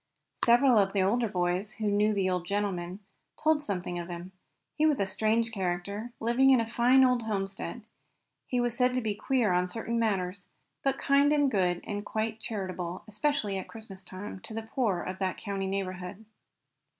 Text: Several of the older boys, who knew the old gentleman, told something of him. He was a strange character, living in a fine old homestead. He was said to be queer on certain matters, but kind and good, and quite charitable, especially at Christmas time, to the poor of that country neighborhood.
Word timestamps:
Several 0.43 0.79
of 0.79 0.93
the 0.93 1.03
older 1.03 1.27
boys, 1.27 1.73
who 1.73 1.85
knew 1.91 2.11
the 2.11 2.27
old 2.27 2.47
gentleman, 2.47 3.01
told 3.37 3.61
something 3.61 3.99
of 3.99 4.07
him. 4.07 4.31
He 4.73 4.87
was 4.87 4.99
a 4.99 5.05
strange 5.05 5.51
character, 5.51 6.11
living 6.19 6.49
in 6.49 6.59
a 6.59 6.67
fine 6.67 7.03
old 7.05 7.21
homestead. 7.21 7.83
He 8.47 8.59
was 8.59 8.75
said 8.75 8.95
to 8.95 9.01
be 9.01 9.13
queer 9.13 9.51
on 9.53 9.67
certain 9.67 9.99
matters, 9.99 10.47
but 10.83 10.97
kind 10.97 11.31
and 11.31 11.51
good, 11.51 11.81
and 11.87 12.03
quite 12.03 12.39
charitable, 12.39 13.03
especially 13.07 13.59
at 13.59 13.67
Christmas 13.67 14.03
time, 14.03 14.39
to 14.39 14.55
the 14.55 14.63
poor 14.63 15.03
of 15.03 15.19
that 15.19 15.37
country 15.39 15.67
neighborhood. 15.67 16.25